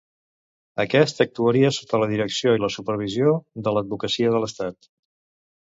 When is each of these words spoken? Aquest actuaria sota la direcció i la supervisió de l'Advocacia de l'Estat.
Aquest 0.83 1.21
actuaria 1.25 1.71
sota 1.77 1.99
la 2.05 2.09
direcció 2.15 2.55
i 2.55 2.63
la 2.65 2.71
supervisió 2.77 3.37
de 3.69 3.77
l'Advocacia 3.79 4.35
de 4.35 4.43
l'Estat. 4.47 4.93